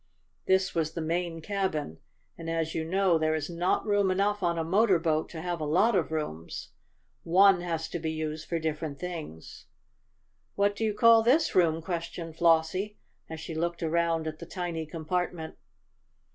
This 0.47 0.73
was 0.73 0.93
the 0.93 0.99
main 1.01 1.41
cabin, 1.41 1.99
and 2.35 2.49
as 2.49 2.73
you 2.73 2.83
know 2.83 3.19
there 3.19 3.35
is 3.35 3.51
not 3.51 3.85
room 3.85 4.09
enough 4.09 4.41
on 4.41 4.57
a 4.57 4.63
motor 4.63 4.97
boat 4.97 5.29
to 5.29 5.41
have 5.43 5.61
a 5.61 5.63
lot 5.63 5.95
of 5.95 6.11
rooms, 6.11 6.69
one 7.21 7.61
has 7.61 7.87
to 7.89 7.99
be 7.99 8.09
used 8.11 8.49
for 8.49 8.57
different 8.57 8.97
things. 8.97 9.67
"What 10.55 10.75
do 10.75 10.83
you 10.83 10.95
call 10.95 11.21
this 11.21 11.53
room?" 11.53 11.83
questioned 11.83 12.35
Flossie, 12.37 12.97
as 13.29 13.39
she 13.39 13.53
looked 13.53 13.83
around 13.83 14.25
at 14.25 14.39
the 14.39 14.47
tiny 14.47 14.87
compartment. 14.87 15.55